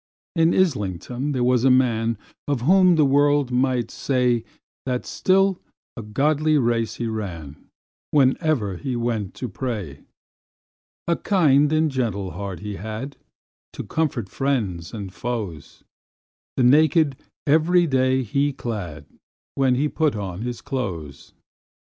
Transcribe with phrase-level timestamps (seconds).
[0.35, 2.17] In Islington there was a man,
[2.47, 4.43] Of whom the world might say,
[4.87, 5.59] That still
[5.95, 7.69] a godly race he ran,
[8.11, 9.99] Whene'er he went to pray.
[11.07, 13.15] A kind and gentle heart he had,
[13.73, 15.83] To comfort friends and foes;
[16.57, 17.15] The naked
[17.45, 19.05] every day he clad,
[19.53, 21.31] When he put on his clothes.